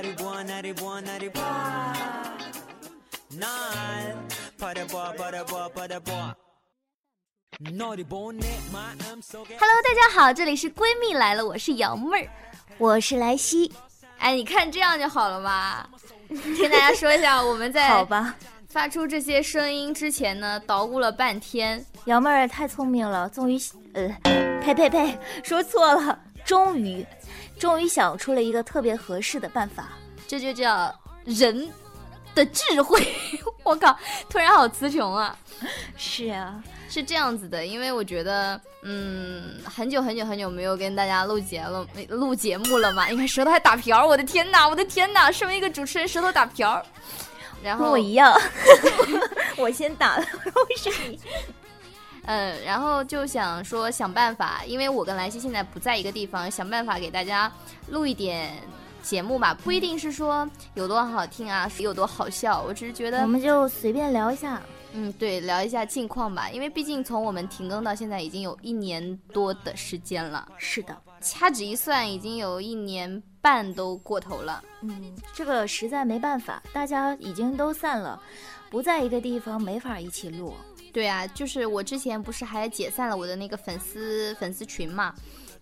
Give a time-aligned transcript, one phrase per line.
[0.00, 1.44] 날이 부어 날이 부어 날이 부어
[3.38, 4.28] 날
[4.58, 6.34] 버려봐 버려봐 버려봐
[7.72, 12.30] 너를 보내 마음속에 Hello，大家好，这里是闺蜜来了，我是瑶妹儿。
[12.78, 13.72] 我是莱西，
[14.18, 15.86] 哎，你看这样就好了嘛。
[16.28, 18.34] 听大家说一下，我们在好吧？
[18.68, 21.84] 发出这些声音之前呢，捣鼓了半天。
[22.04, 23.58] 瑶妹儿太聪明了，终于，
[23.94, 24.08] 呃，
[24.60, 27.06] 呸呸呸，说错了，终于，
[27.61, 29.89] 终于想出了一个特别合适的办法。
[30.27, 30.91] 这就叫
[31.23, 31.69] 人
[32.33, 33.07] 的智慧。
[33.61, 33.95] 我靠，
[34.27, 35.37] 突然好词穷啊！
[35.95, 43.05] 是啊，是这样子的，因为我觉得，嗯，很久很久很久没有跟大家录节了，录节目了嘛。
[43.05, 45.31] 你看舌头还打瓢儿，我的天哪，我的天哪！
[45.31, 46.83] 身为一个主持人，舌头打瓢儿。
[47.61, 48.35] 然后跟我一样，
[49.55, 51.19] 我先打了， 然后是你。
[52.25, 57.51] 嗯，然后就想说想办法，因为我跟兰溪现在不在一个地方，想办法给大家
[57.89, 58.53] 录一点
[59.01, 64.61] 节目吧，不一定是说有多好听啊，有多好笑，我只是觉得我们就随便聊一下。
[64.93, 70.47] 嗯，对，聊一下近况吧，因为毕竟从我们停更到现在已经有一年多的时间了。
[70.57, 74.61] 是的，掐指一算，已经有一年半都过头了。
[74.81, 78.21] 嗯，这个实在没办法，大家已经都散了，
[78.69, 80.53] 不在一个地方，没法一起录。
[80.93, 85.13] 对啊，就是我之前不是还解散了我的那个粉丝粉丝群嘛，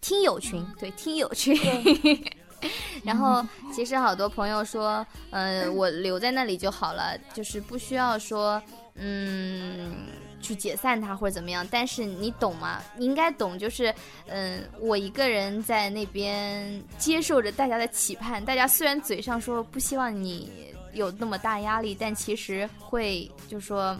[0.01, 1.55] 听友群，对，听友群。
[3.05, 3.41] 然后
[3.73, 8.61] 其实好多朋友说，嗯、我留在那里就好了，就是不需要说，
[8.95, 9.95] 嗯，
[10.41, 11.65] 去解散它或者怎么样。
[11.71, 12.81] 但是你懂吗？
[12.97, 13.95] 你应该懂，就是，
[14.27, 20.51] 嗯，我一个人在那边接受着大家的期盼，大家虽然嘴上说不希望你
[20.91, 23.97] 有那么大压力，但其实会就说。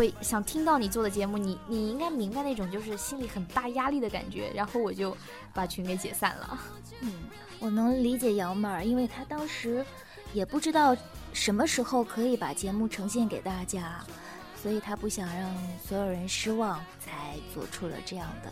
[0.00, 5.14] 会想听到你做的节目，你你应该明白那种就是心里很大压力的感觉，然后我就
[5.52, 6.58] 把群给解散了。
[7.00, 7.12] 嗯，
[7.58, 9.84] 我能理解瑶妹儿，因为她当时
[10.32, 10.96] 也不知道
[11.34, 14.02] 什么时候可以把节目呈现给大家，
[14.62, 15.54] 所以她不想让
[15.86, 18.50] 所有人失望，才做出了这样的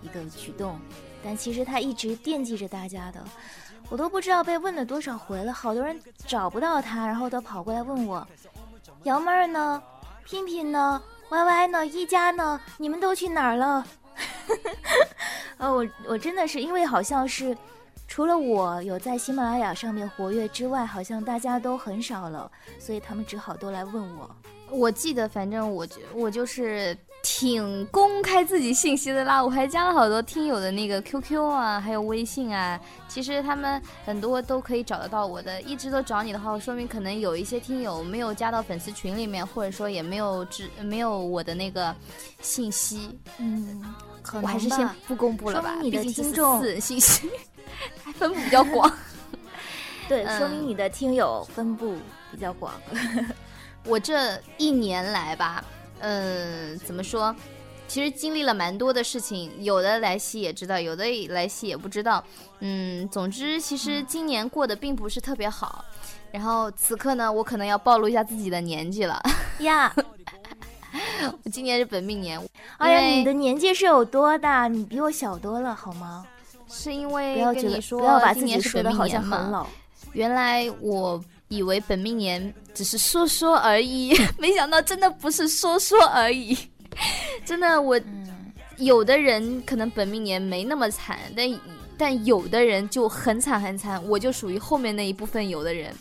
[0.00, 0.78] 一个举动。
[1.24, 3.20] 但其实她一直惦记着大家的，
[3.88, 8.24] 我都不知道被问了多少回了，好多人找不到她，然后都跑过来问我，
[9.02, 9.82] 瑶妹儿呢？
[10.24, 11.86] 拼拼呢歪歪呢？
[11.86, 12.60] 一家呢？
[12.78, 13.86] 你们都去哪儿了？
[15.58, 17.56] 呃，我我真的是因为好像是
[18.06, 24.30] 除了我有在喜马拉雅上面活跃之外，好像大家都很少了，所以他们只好都来问我。
[24.70, 32.78] 我记得，反正我就我就是挺公开自己信息的啦，我还加了好多听友的那个 QQ 啊，还有微信啊。
[33.08, 41.96] 其实他们很多都可以找得到我的，一直都找你的话，说明可能有一些听友没有加到粉丝群里面，或者说也没有知没有我的那个
[42.42, 43.18] 信息。
[43.38, 43.82] 嗯，
[44.20, 47.30] 可能我还是先不公布了吧，你的听众私人信息，
[48.04, 48.92] 还分布比较广。
[50.06, 51.96] 对，嗯说明你的听友分布
[52.30, 52.74] 比较广。
[53.86, 55.64] 我这一年来吧，
[56.06, 57.34] 嗯，怎么说？
[57.88, 62.22] 其实经历了蛮多的事情，有的莱西也知道，有的莱西也不知道。
[62.60, 65.82] 嗯，总之，其实今年过得并不是特别好。
[66.30, 69.22] 然后此刻呢，我可能要暴露一下自己的年纪了。
[69.60, 69.90] 呀，
[71.44, 72.38] 我今年是本命年，
[72.78, 74.68] 哎呀，你的年纪是有多大？
[74.68, 76.26] 你比我小多了，好吗？
[76.68, 79.22] 是因不为要觉得跟你说不要把自己说的好像。
[79.22, 79.66] 很老。
[80.12, 81.22] 原来我
[81.54, 86.56] 以为本命年只是说说而已， 没想到真的不是说说而已。
[87.44, 91.60] 真的，我嗯，有的人可能本命年没那么惨，但
[91.98, 94.02] 但有的人就很惨很惨。
[94.08, 95.94] 我就属于后面那一部分有的人，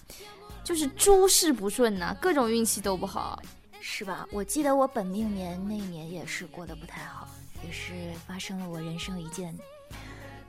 [0.64, 3.42] 就是诸事不顺呐、各种运气都不好。
[3.80, 4.28] 是吧？
[4.32, 7.28] 我记得我本命年那一年也是过得不太好，
[7.66, 7.92] 也是
[8.26, 9.54] 发生了我人生一件，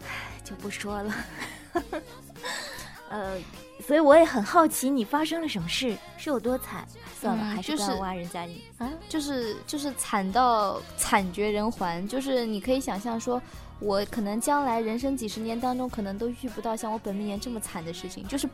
[0.03, 1.15] 唉，就不说了。
[3.15, 3.39] 呃，
[3.87, 6.85] 所以我也很好奇你发生了什么事，是有多惨？
[7.21, 8.91] 算了，嗯还是不要挖人家你啊。
[9.09, 13.41] 就是就是惨到惨绝人寰，就是你可以想象说，
[13.79, 18.49] 我可能将来人生几十年当中，可能都遇不到像我本命年这么惨的事情，就是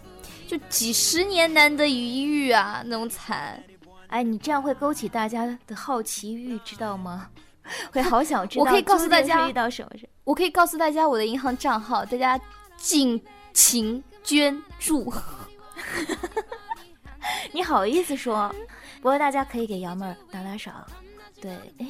[0.46, 3.62] 就几十年难得一遇啊，那种惨。
[4.08, 7.28] 哎，你这样会勾起大家的好奇欲，知道吗？
[7.92, 8.64] 会好想知道。
[8.66, 10.08] 我可以告诉大家遇到什么事。
[10.24, 12.38] 我可以告诉大家我的银行账号，大家
[12.76, 13.20] 尽
[13.52, 15.12] 情捐助。
[17.52, 18.54] 你好意思说？
[18.96, 20.86] 不过大家可以给瑶妹儿打打赏。
[21.40, 21.86] 对，哎，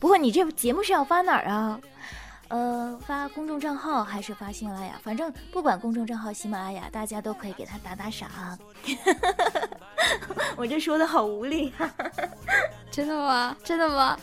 [0.00, 1.80] 不过你这节目是要发哪儿啊？
[2.48, 5.00] 呃，发公众账号还是发喜马拉雅？
[5.02, 8.28] 反正不管公众账号、喜马拉雅，大家都可以给他打打赏。
[10.56, 11.94] 我这说的好无力啊！
[12.90, 13.56] 真的吗？
[13.64, 14.18] 真的吗？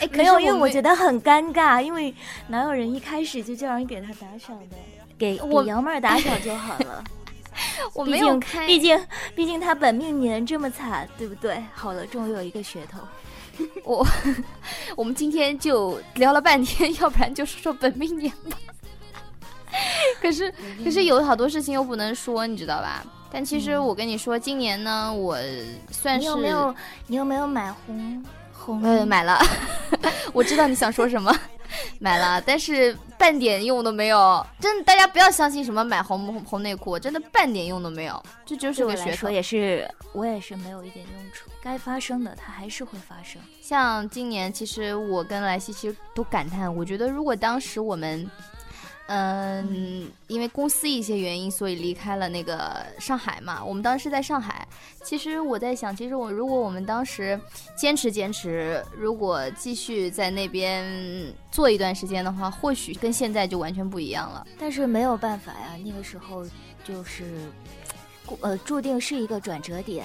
[0.00, 2.14] 哎，没有，因为我我觉得很尴尬，因为
[2.48, 4.76] 哪有人一开始就叫人给他打赏的？
[5.18, 7.02] 给我给瑶妹儿打赏就好了。
[7.94, 8.98] 我没有开，毕竟
[9.34, 11.62] 毕竟他本命年这么惨，对不对？
[11.72, 13.00] 好了，终于有一个噱头。
[13.84, 14.06] 我
[14.94, 18.58] 我们今天就聊了半天，要不然就说说本命年吧。
[20.20, 20.52] 可是
[20.84, 23.02] 可是有好多事情又不能说，你知道吧？
[23.32, 25.38] 但其实我跟你说，今年呢，我
[25.90, 26.74] 算是你有没有
[27.06, 28.22] 你有没有买红
[28.74, 28.82] 红？
[28.82, 29.38] 呃买了，
[30.32, 31.34] 我知道你想说什么，
[32.00, 34.44] 买了，但是半点用都没有。
[34.60, 39.30] 真的，大家不要相信什么买红红红内裤，真的半点用都没有，这就是个噱头。
[39.30, 41.48] 也是，我也是没有一点用处。
[41.62, 43.40] 该发生的它还是会发生。
[43.60, 48.30] 像今年，其实我跟莱西其实都感叹，我觉得如果当时我们，
[49.08, 53.64] 嗯，因为公司一些原因，所以离开了那个上海嘛。
[53.64, 54.66] 我们当时在上海。
[55.04, 57.40] 其实我在想，其实我如果我们当时
[57.76, 60.84] 坚持坚持，如果继续在那边
[61.52, 64.44] 做一段时间的话，或许跟现在就完全不一样了。
[64.58, 66.44] 但是没有办法呀，那个时候
[66.84, 67.48] 就是，
[68.40, 70.04] 呃，注定是一个转折点，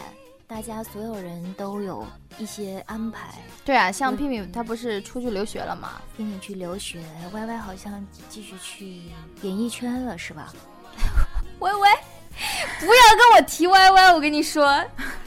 [0.51, 2.05] 大家所有人都有
[2.37, 3.29] 一些安排。
[3.63, 6.01] 对啊，像嗯屁屁他不是出去留学了嘛？
[6.17, 6.99] 给你去留学
[7.31, 9.03] ，Y Y 好像继续去
[9.43, 10.51] 演艺圈了，是吧？
[11.59, 11.89] 歪歪，
[12.81, 14.83] 不要跟我提歪歪，我跟你说。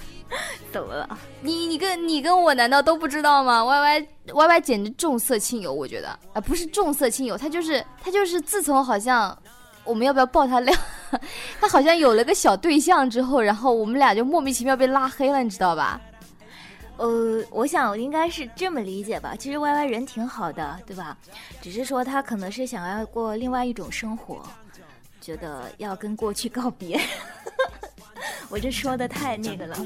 [0.71, 1.19] 怎么了？
[1.41, 9.35] 你你跟你跟我难道都不知道吗？Y Y Y Y 简直重色轻友，我觉得啊、不是重色轻友，他就是他就是自从好像
[9.85, 10.77] 我们要不要爆他料，
[11.61, 16.01] 他好像有了个小对象之后，然后我们俩就莫名其妙被拉黑了，你知道吧？
[16.97, 19.35] 呃，我想应该是这么理解吧。
[19.37, 21.17] 其实 Y Y 人挺好的，对吧？
[21.61, 24.43] 只是说他可能是想要过另外一种生活，
[25.21, 27.01] 觉得要跟过去告别。
[28.49, 29.77] 我这说的太那个了。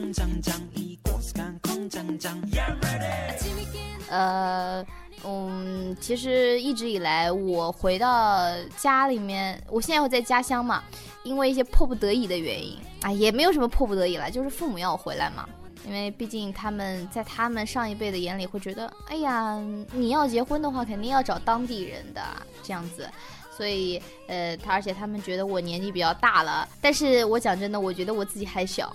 [4.11, 4.85] 呃，
[5.25, 8.41] 嗯，其实一直以来，我回到
[8.77, 10.83] 家里面，我现在会在家乡嘛，
[11.23, 15.49] 因为一些迫不得已的原因，啊，也没有什么迫不得已了，就是父母要我回来嘛。
[15.87, 19.59] 因为毕竟他们在他们上一辈的眼里会觉得，哎呀，
[19.93, 22.21] 你要结婚的话，肯定要找当地人的
[22.63, 23.09] 这样子，
[23.57, 28.95] 所以呃，他而且他们觉得我年纪比较大了，但是我讲真的，我觉得我自己还小，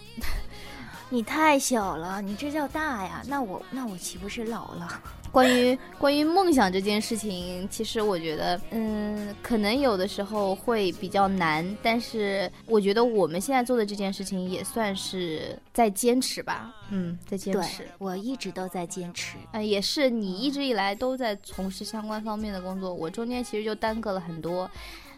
[1.09, 3.23] 你太小了，你这叫大呀？
[3.27, 5.01] 那我那我岂不是老了？
[5.33, 19.35] 关于 关于梦想这件事情，其实我觉得，嗯，可能有的时候会比较难，但是我觉得我们现在做的这件事情也算是在坚持吧，嗯，在坚持。，我一直都在坚持。
[19.51, 24.69] 呃，也是你一直以来都在从事相关方面的工作，我中间其实就耽搁了很多。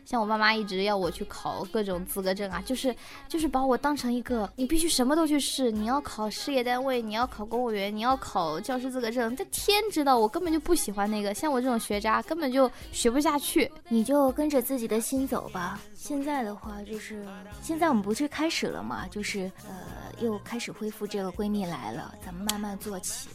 [0.06, 2.96] 像我爸妈一直要我去考各种资格证啊，就是
[3.28, 9.36] 就是把我当成一个你必须什么都去试，你要考事业单位，你要考公务员，你要考教师资格证。
[9.36, 13.72] 这天知道，我根本就不喜欢那个，像我这种学渣根本就学不下去。
[13.90, 15.80] 你就跟着自己的心走吧。
[15.96, 17.26] 现在的话，就是
[17.62, 23.28] 现在我们不是开始了吗，就是呃，又开始恢复这个闺蜜来了，咱们慢慢做起，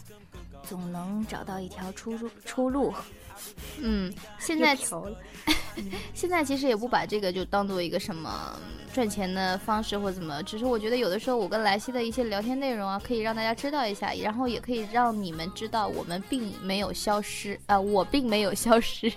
[0.62, 2.94] 总能找到一条出路出路。
[3.80, 4.76] 嗯，现在，
[6.12, 8.54] 现在其实也不把这个就当做一个什么
[8.92, 19.10] 赚钱的方式或怎么，只是我觉得有的时候我跟莱西的一些聊天内容啊，可以让大家知道一下，然后也可以让你们知道我们并没有消失啊、我并没有消失，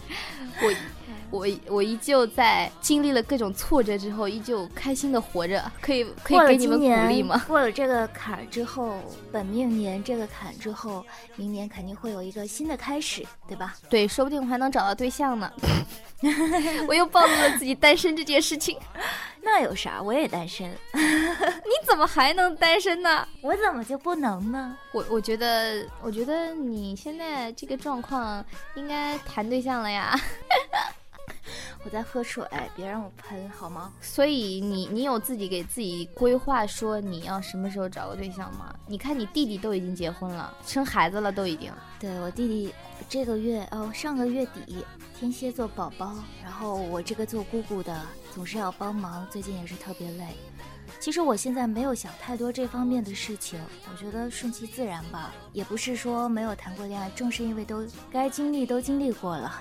[0.62, 0.74] 我
[1.34, 7.42] 我我依旧在经历了各种挫折之后，依旧开心的活着，可以可以给你们鼓励吗？
[7.50, 9.00] 过了这个坎儿之后，
[9.32, 11.04] 本命年这个坎之后，
[11.36, 13.74] 明年肯定会有一个新的开始，对吧？
[13.90, 15.52] 对，说不定我还能找到对象呢。
[16.88, 18.78] 我又暴露了自己单身这件事情，
[19.42, 20.00] 那有啥？
[20.00, 23.28] 我也单身，你怎么还能单身呢？
[23.42, 24.78] 我怎么就不能呢？
[24.94, 30.16] 我我觉得，我觉得你现在这个状况应该谈对象了呀。
[31.84, 32.46] 我在喝水，
[32.76, 33.92] 别让我喷好吗？
[34.02, 38.74] 所以你你有自己给自己规划说你要什么时候找个对象吗？
[38.88, 41.72] 你看你弟弟都已经结婚了，生孩子了都已经。
[42.00, 42.74] 对我弟弟
[43.08, 44.86] 这个月哦，上个月底
[45.18, 48.02] 天蝎座宝宝，然后我这个做姑姑的
[48.34, 50.28] 总是要帮忙，最近也是特别累。
[51.00, 53.60] 其实我现在没有想太多这方面的事情，
[53.92, 55.34] 我觉得顺其自然吧。
[55.52, 59.52] 也不是说没有谈过恋爱，正是因为都该经历都经历过了，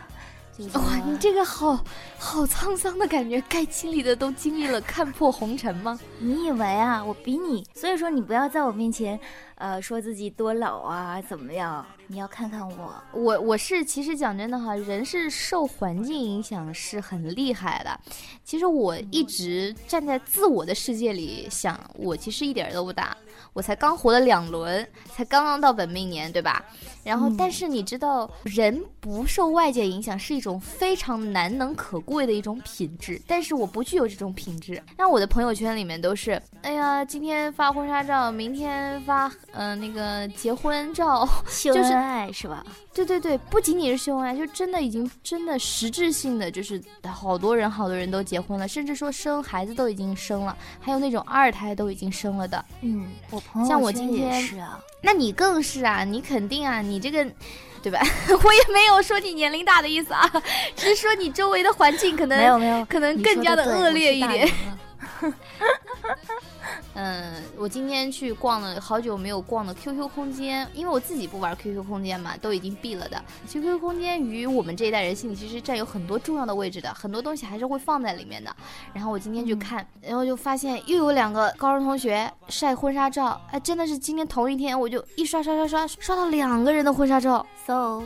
[0.75, 1.83] 哇、你这个好
[2.19, 5.99] 好沧桑的感觉，该经历的都经历了，看破红尘吗？
[6.19, 9.19] 你以为啊，我比你，所以说你不要在我面前
[9.57, 11.85] 呃，说自己多老啊，怎么样？
[12.09, 17.99] 你要看看我，我我是其实讲真的哈，人是受环境影响是很厉害的。
[18.45, 23.17] 其实我一直站在自我的世界里想，我其实一点都不大，
[23.53, 26.63] 我才刚活了两轮，才刚刚到本命年，对吧？
[27.03, 34.83] 然后，但是你知道，人不受外界影响是一种非常难能可贵的一种品质，但是我不具有这种品质。
[34.99, 42.65] 那我的朋友圈里面都是，哎呀，今天发婚纱照，明天发嗯那个结婚照，秀恩爱是吧？
[42.95, 52.65] 对对对，不仅仅是秀恩爱，就真的已经真的实质性的，就是好多人好多人都结婚了，甚至说生孩子都已经生了，还有那种二胎都已经生了的。
[52.81, 54.79] 嗯，我朋友像我今天是啊。
[55.03, 57.27] 那你更是啊，你肯定啊，你这个，
[57.83, 57.99] 对吧？
[58.45, 60.31] 我也没有说你年龄大的意思啊，
[60.77, 64.49] 只是说你周围的环境可能没有没有，可能更加的恶劣一点。
[66.95, 73.23] 嗯，我今天去逛了好久没有逛的 QQ 空间，因为我自己不玩 QQ 空间嘛，都已经闭了的。
[73.49, 78.55] QQ 空间于我们这一代人心里其实占有很多重要的位置的，很多东西还是会放在里面的。
[78.93, 88.03] 然后我今天去看，然后就发现又有两个高中同学晒婚纱照，哎，真的是今天同一天，我就一刷刷刷刷刷到两个人的婚纱照，so。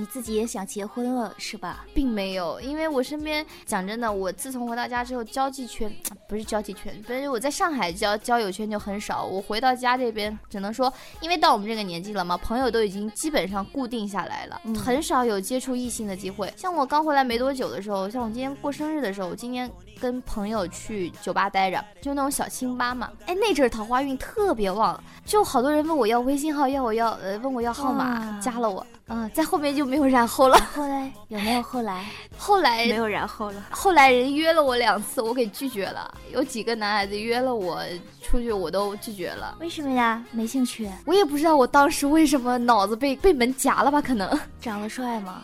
[0.00, 1.84] 你自己也想结婚了是吧？
[1.92, 5.92] 并没有，因为我身边讲真的，我自从回到家之后，交际圈
[6.26, 9.22] 不是交际圈，不是我在上海交交友圈就很少。
[9.22, 10.90] 我回到家这边，只能说，
[11.20, 16.50] 因为到我们这个年纪了嘛，朋友都已经基本上固定下来了，很少有接触异性的机会。
[16.56, 23.10] 像我刚回来没多久的时候，像我今天过生日的时候，我今天跟朋友去酒吧待着，就那种小清吧嘛。
[23.26, 28.86] 哎，那阵桃花运特别旺，就好多人问我要微信号，要我要呃问我要号码，加了我。
[29.12, 30.56] 嗯，在后面就没有然后了。
[30.72, 32.06] 后来有没有后来？
[32.38, 33.66] 后来没有然后了。
[33.68, 36.14] 后来人约了我两次，我给拒绝了。
[36.32, 37.82] 有几个男孩子约了我
[38.22, 39.56] 出去，我都拒绝了。
[39.58, 40.24] 为什么呀？
[40.30, 40.88] 没兴趣。
[41.06, 44.00] 我也不知道我当时为什么脑子被被门夹了吧？
[44.00, 45.42] 可能长得帅吗？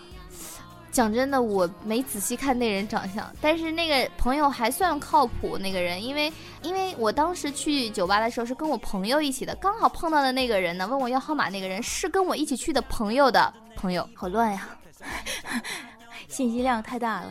[0.96, 5.58] 讲真的，我没仔细看那人长相，但是那个朋友还算靠谱。
[5.58, 14.70] 那个人，因为因为我当时去酒吧的时候是跟我朋友一起的，刚好碰到的那个人呢，问我要号码那个人是跟我一起去的朋友的朋友，好乱呀，
[16.28, 17.26] 信息量太大了。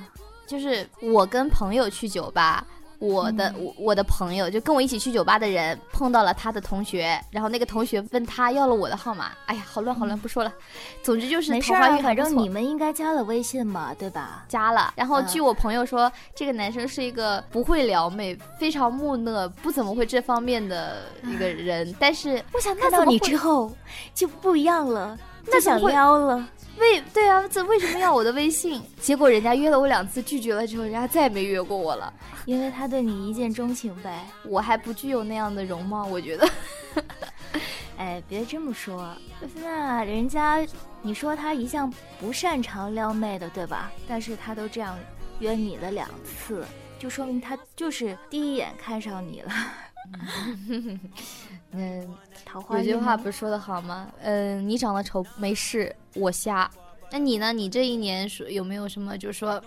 [0.45, 2.63] 就是我跟朋友去酒吧。
[3.07, 9.31] 我的我我的朋友就跟我一起去酒吧的人碰到了他的同学，然后那个同学问他要了我的号码。
[9.45, 10.51] 哎呀，好乱好乱，不说了。
[11.03, 14.45] 总之就是桃花运反正你们应该加了微信嘛，对吧？
[14.47, 14.93] 加了。
[14.95, 21.93] 然后据我朋友说，这个男生是一个不会撩妹、非常木讷、不怎么会这方面的一个人。
[21.99, 23.71] 但是我想看到你之后
[24.13, 26.47] 就不一样了，那想撩了。
[26.77, 28.81] 为对啊，这为什么要我的微信？
[28.99, 32.13] 结果人家约了我两次，拒绝了之后，人家再也没约过我了。
[32.45, 34.25] 因为他对你一见钟情呗。
[34.43, 36.49] 我还不具有那样的容貌，我觉得。
[37.97, 39.09] 哎，别这么说，
[39.63, 40.67] 那人家
[41.01, 43.89] 你说他一向不擅长撩妹的，对吧？
[44.05, 44.99] 但是他都这样
[45.39, 46.65] 约你了两次，
[46.99, 49.51] 就说明他就是第一眼看上你了。
[51.71, 54.07] 嗯，桃花有句话不是说的好吗？
[54.21, 56.69] 嗯，你长得丑没事，我瞎。
[57.11, 57.53] 那你呢？
[57.53, 59.61] 你这一年说有没有什么，就是说，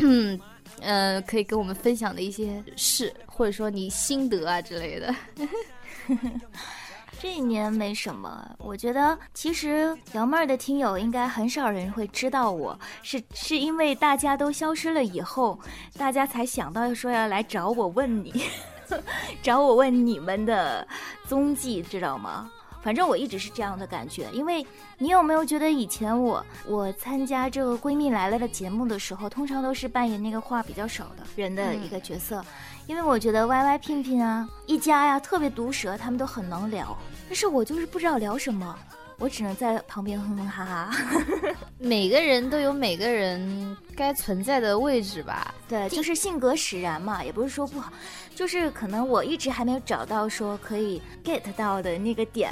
[0.00, 0.40] 嗯，
[1.26, 5.14] 可以跟我们分享的一些事，或者说你心得啊之类的？
[7.20, 15.58] 这一年没什么，我觉得其实瑶妹儿的听友应该很少人会知道我是，是因为大家都消失了以后，
[15.98, 18.44] 大家才想到说要来找我问你。
[19.42, 20.86] 找我问你们的
[21.26, 22.50] 踪迹，知道吗？
[22.80, 24.28] 反正我一直是这样的感觉。
[24.32, 24.64] 因为
[24.98, 32.42] 你有没有觉得以前我我参加这个闺蜜来了的节目的时候，通常都是扮演那个话比较少的人的一个角色？
[32.86, 36.96] 因为我觉得 Y Y 聘聘啊，一家呀特别毒舌，他们都很能聊，
[37.28, 38.78] 但是我就是不知道聊什么。
[39.18, 40.90] 我只能在旁边哼哼哈哈。
[41.78, 45.54] 每个人都有每个人该存在的位置吧？
[45.68, 47.92] 对，就是性格使然嘛，也不是说不好，
[48.34, 52.50] 就是可能我一直还没有找到说可以 get 到的那个点。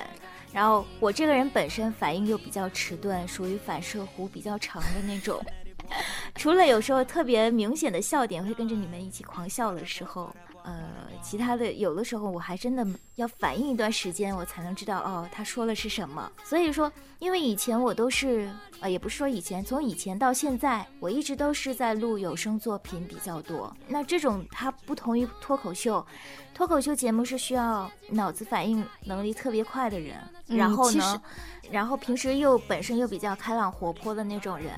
[0.52, 5.40] 然后我这个人本身反应又比较迟钝，属于反射弧比较长的那种。
[6.34, 10.34] 除了有时候特别明显的笑点会跟着你们一起狂笑的时候。
[10.66, 10.74] 呃，
[11.22, 16.28] 其他的有的时候我还真的要反应一段时间，我才能知道哦，他说了是什么。
[16.42, 23.72] 所以说，因为以前我都是，呃，也不是说以前，从以前到现在，我一直都是在录有声作品比较多。
[23.86, 26.04] 那这种它不同于脱口秀，
[26.52, 30.16] 脱口秀节目是需要脑子反应能力特别快的人，
[30.48, 31.22] 然后呢，
[31.70, 34.72] 然后平时又本身又比较开朗活泼的那种人，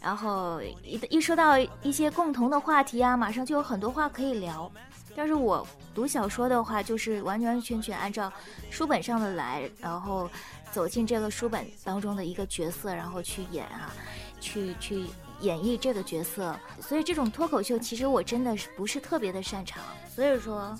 [0.00, 4.68] 然后一一说到一些共同的话题啊，马上就有很多话可以聊。
[5.14, 8.32] 但是我读小说的话，就是完完全全按照
[8.70, 10.28] 书本上的来，然后
[10.70, 13.92] 走进这个书本当中的一个角色，然后去演啊，
[14.40, 15.04] 去去
[15.40, 16.58] 演绎这个角色。
[16.80, 19.82] 所以这种脱口秀，其实我真的是不是特别的擅长。
[20.08, 20.74] 所以说，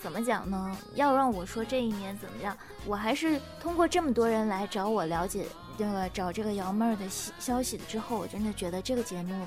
[0.00, 0.76] 怎么讲呢？
[0.94, 9.46] 要让我说这一年怎么样，我还是通过这么多人来找我了解这个找这个瑶妹儿的消消息之后，我真的觉得这个节目。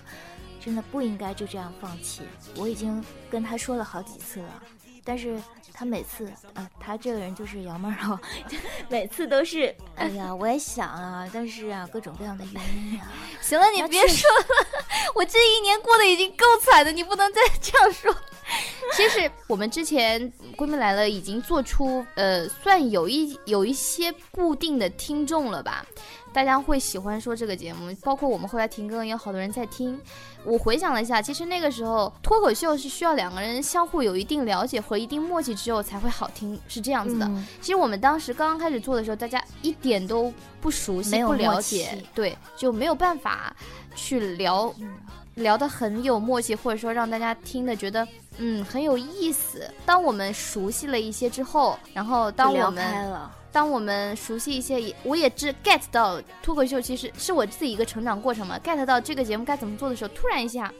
[0.67, 2.24] 真的不应该就这样放弃。
[2.57, 4.62] 我已经跟他说了好几次了，
[5.01, 8.19] 但是他每次，呃，他这个人就是姚妹儿哦，
[8.89, 13.09] 每次都是，哎呀， 我也想啊，但是啊，各种各样的原因啊。
[13.39, 14.45] 行了，你别说了，
[15.15, 18.13] 我这一年过得已经够惨的，你不能再这样说。
[18.93, 25.86] 其实我们之前闺蜜来了已经做出，呃，算有一有一些固定的听众了吧。
[26.38, 30.00] 大家会喜欢说这个节目，包括我们后来停更也有好多人在听。
[30.44, 37.27] 我回想了一下，其实那个时候脱口秀是需要两个人相互有一定了解和一定默契之后才会好听，是这样子的。
[37.60, 43.51] 其实我们当时刚刚开始做的时候，大家一点都不熟悉、不了解，对，就没有办法
[43.96, 44.72] 去聊，
[45.34, 49.67] 聊得很有默契，或者说让大家听的觉得嗯很有意思。
[49.88, 53.27] 当我们熟悉了一些之后，然后当我们。
[53.57, 58.59] 当我们熟悉一些，也我也知 get 到脱口秀其实是我自己一个成长过程嘛。
[58.59, 60.71] get 到这个节目该怎么做的时候，突然一下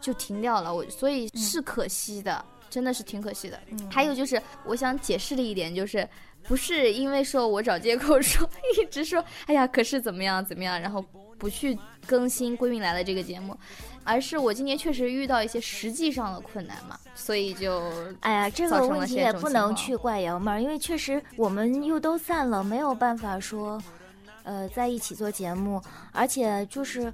[0.00, 3.60] 就停掉了，我所以是可惜的，真的是挺可惜的。
[3.90, 6.08] 还有就是我想解释的一点就是，
[6.44, 8.48] 不是因为说我找借口说
[8.80, 11.04] 一直说，哎呀，可是怎么样怎么样，然后
[11.42, 13.58] 不去更新《闺蜜来了》这个节目。
[14.04, 23.80] 而是我今年确实遇到一些实际上的困难嘛，所以就哎呀，这个问题也不能去怪瑶妹儿，因为确实我们又都散了，没有办法说，
[24.42, 25.80] 呃，在一起做节目，
[26.10, 27.12] 而且就是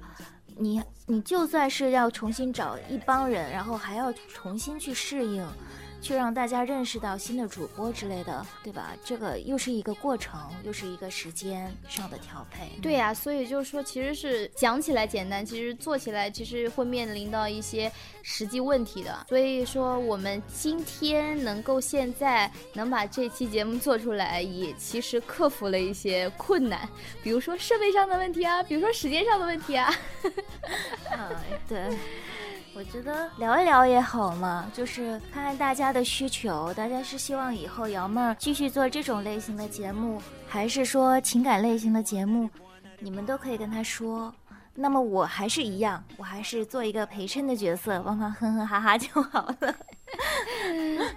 [0.57, 5.47] 你你就算是要重新找一帮人，然后还要重新去适应。
[6.01, 8.95] 去让大家认识到新的主播之类的，对吧？
[9.03, 12.69] 这个又是一个过程，又是一个时间上的调配。
[12.81, 17.91] 对呀，所以就是说，其实是讲起来简单，其实做起来其实会面临到一些
[18.23, 19.25] 实际问题的。
[19.27, 26.87] 所以说，我们今天能够现在能把这期节目做出来，也其实克服了一些困难，
[27.21, 29.93] 比如说设备上的问题啊，比如说时间上的问题啊。
[31.11, 31.35] 嗯，
[31.67, 31.97] 对。
[32.75, 42.49] 我觉得聊一聊也好嘛，就是看看大家的需求，大家是希望以后瑶妹儿继续做这种类型的节目，还是说情感类型的节目，
[42.99, 44.33] 你们都可以跟他说。
[44.75, 49.75] 那么我还是一样，我还是做一个陪衬的角色，帮忙哼哼哈哈就好了。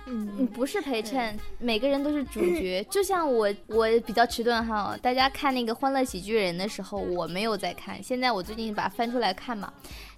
[0.07, 2.83] 嗯， 不是陪衬，每个人都是主角。
[2.91, 4.99] 就像我，我比较迟钝哈。
[5.01, 8.03] 大家看那个《欢乐喜剧人》的时候，我没有在看。
[8.03, 9.73] 现在我最近把它翻出来看嘛。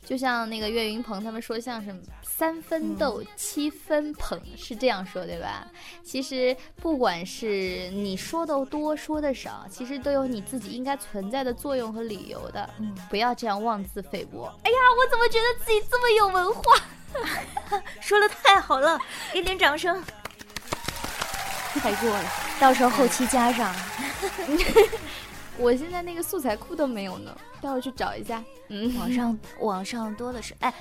[0.04, 5.66] 就像那个岳云鹏他们说相声，三分逗，七分捧，是这样说对吧？
[6.04, 12.68] 其实不管是你说的多，说的少，其实都有你自己应该存在的作用和理由的。
[12.78, 14.52] 嗯，不要这样妄自菲薄。
[14.62, 16.62] 哎呀，我怎么觉得自己这么有文化？
[18.00, 19.00] 说的太好了，
[19.32, 20.02] 给点掌声！
[21.74, 22.24] 太过了，
[22.60, 23.74] 到时候后期加上。
[25.58, 28.42] 我现在那个素材库都没有呢，待会儿去找一下。
[28.68, 30.54] 嗯，网上网上多的是。
[30.60, 30.72] 哎，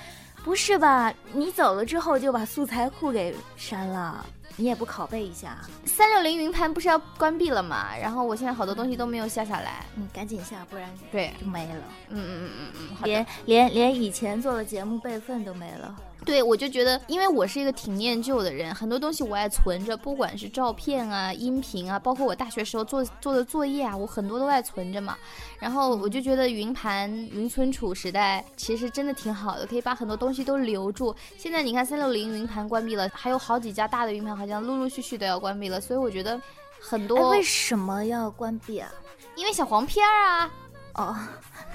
[0.44, 1.14] 不是吧？
[1.32, 4.26] 你走了之后就把素材库给删了？
[4.56, 5.58] 你也不拷贝一下？
[5.86, 7.96] 三六零云盘不是要关闭了吗？
[7.98, 9.86] 然后我现在好多东西都没有下下来。
[9.96, 11.84] 嗯，赶紧下，不然对就没了。
[12.10, 15.96] 嗯嗯嗯嗯嗯，连连连以前做的节目备份都没了。
[16.26, 25.18] 对，我就觉得，因为我是一个挺念旧的人，很多东西我爱存着，不管是照片啊、音频啊，包括我大学时候做做的作业啊，我很多都爱存着嘛。
[25.60, 31.14] 然后我就觉得云盘、云存储时代其实真的挺好的，可以把很多东西都留住。
[31.38, 36.38] 现在你看三六零云盘关闭了，还有好几家大的云盘好像陆陆续续都要关闭了，所以我觉得
[36.78, 37.30] 很多。
[37.30, 38.92] 为什么要关闭啊？
[39.38, 40.52] 因为小黄片儿啊。
[40.96, 41.16] 哦，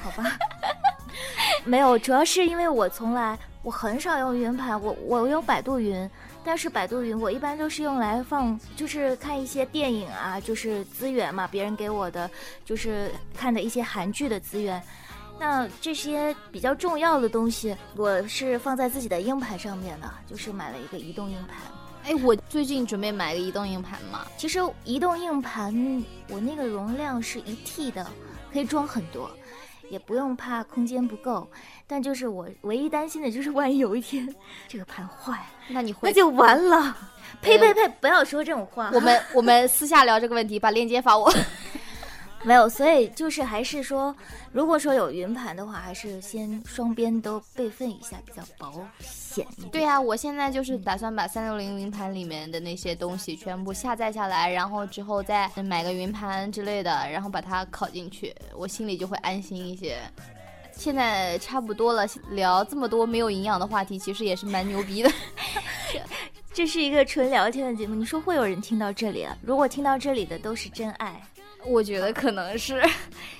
[0.02, 0.36] 好吧。
[1.64, 3.38] 没有，主要是因为我从来。
[3.62, 6.08] 我很少用云盘，我我用百度云，
[6.44, 12.30] 但是百度云我一般都是用来放，就是看一些电影啊，就是资源嘛，别人给我的，
[12.66, 14.80] 就是看的一些韩剧的资源。
[15.40, 21.56] 那这些比较重要的东西，我是放在自己的硬盘上面的，就是买了一个移动硬盘。
[22.08, 24.26] 哎，我最近准备买个移动硬盘嘛。
[24.38, 28.06] 其实移动硬盘我那个容量是一 T 的，
[28.50, 29.30] 可以装很多，
[29.90, 31.46] 也不用怕空间不够。
[31.86, 34.26] 但就是我唯一担心的就是，万一有一天
[34.66, 36.96] 这个盘坏了，那你那就完了。
[37.42, 37.86] 呸呸呸！
[38.00, 38.90] 不要说这种话。
[38.94, 41.30] 我们我们私下聊这个问题，把链接发我。
[42.44, 44.14] 没有，所以就是还是说，
[44.52, 49.70] 如果说有云盘的话，还是先双边都备份一下，比较保险一点。
[49.70, 59.98] 对呀、我现在就是打算把三六零云盘里面的那些东西全部下载下来，然后之后再买个云盘之类的，然后把它拷进去，我心里就会安心一些。
[60.72, 65.10] 现在差不多了，聊这么多没有营养的话题，其实也是蛮牛逼的。
[66.54, 69.36] 这是一个纯聊天的节目，你说会有人听到这里啊？
[69.42, 71.20] 如果听到这里的都是真爱，
[71.66, 72.82] 我觉得可能是，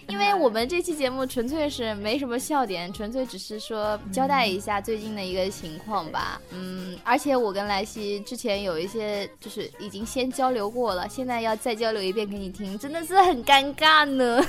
[0.07, 6.41] 因为我们这期节目纯粹是没什么笑点，纯粹只是说交代一下最近的一个情况吧。
[6.51, 14.45] 嗯，而且我跟莱西之前有一些就是已经先交流过了，现在要再交流一遍给你听，真的是很尴尬呢。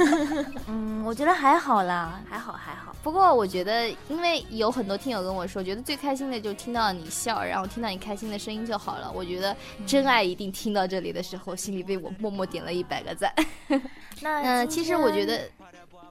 [0.68, 2.95] 嗯，我觉得还好啦，还好还好。
[3.06, 9.08] 不过我觉得，因为有很多听友跟我说，觉得最开心的就是听到你笑，然后听到你开心的声音就好了。
[9.14, 13.32] 我觉得真爱一定听到这里的时候，心里为我默默点了一百个赞。
[14.20, 15.40] 那嗯，今其实我觉得，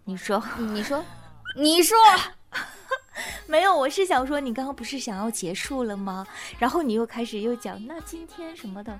[0.05, 1.03] 你说 你说，
[1.57, 1.97] 你说。
[3.45, 6.25] 没有，我是想说，你刚刚不是想要结束了吗？
[6.57, 8.97] 然后你又开始又讲，那今天什么的，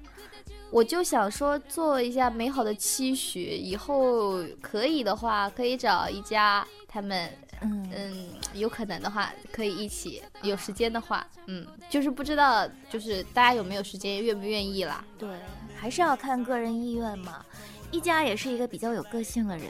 [0.70, 7.30] 我就想说做一下美好的期许，以后可以的话，可以找一家他们，
[7.62, 15.04] 嗯嗯，有可能的话可以一起，有时间的话，嗯，就是不知道就是大家有没有时间，愿不愿意啦？
[15.18, 15.30] 对，
[15.76, 17.46] 还是要看个人意愿嘛。
[17.92, 19.68] 一家也是一个比较有个性的人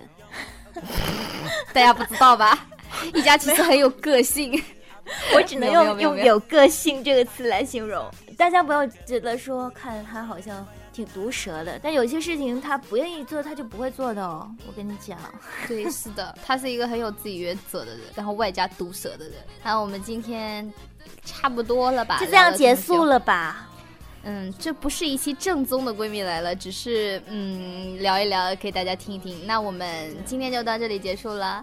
[1.73, 2.67] 大家不知道吧？
[3.13, 4.61] 一家其实很有个性，
[5.35, 8.09] 我只能用用有个性这个词来形容。
[8.37, 14.49] 大家不要觉得说看他好像挺毒舌的，但有些事情他不愿意做，他就不会做的哦。
[14.65, 15.19] 我跟你讲，
[15.67, 19.33] 对，是的，他是一个很有自己原则的人，然后外加毒舌的人。
[19.61, 20.71] 那我们今天
[21.25, 22.17] 差不多了吧？
[22.19, 23.69] 就这样结束了吧？
[24.23, 29.45] 嗯，这不是一期正宗的闺蜜来了，只是嗯聊一聊给大家听一听。
[29.45, 31.61] 那我们今天就到这里结束了，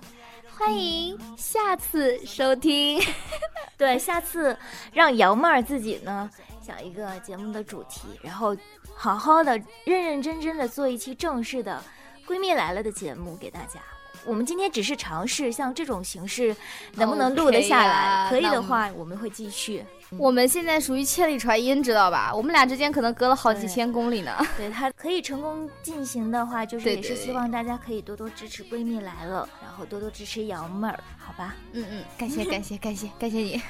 [0.58, 3.02] 欢迎下次收听。
[3.78, 4.54] 对，下次
[4.92, 6.30] 让姚妹儿自己呢
[6.64, 8.56] 想一个节目的主题，然后
[8.94, 11.82] 好好的、认认真真的做一期正式的
[12.30, 13.80] 《闺蜜来了》的节目给大家。
[14.24, 16.54] 我们今天只是尝试，像这种形式
[16.94, 19.84] 能不能录得下来呀可以的话，我们会继续。
[20.16, 22.32] 我们现在属于千里传音，知道吧？
[22.32, 24.36] 我们俩之间可能隔了好几千公里呢。
[24.56, 31.56] 对 它可以成功进行的话，就是也是希望大家可以多多支持闺蜜来了，然后多多支持瑶妹儿，好吧？
[31.72, 33.60] 嗯嗯， 感谢感谢感谢感谢你。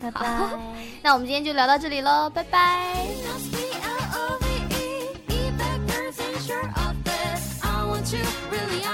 [0.00, 0.22] 拜拜。
[1.02, 3.04] 那我们今天就聊到这里喽，拜拜。
[6.48, 7.60] picture of this.
[7.62, 8.87] I want you really.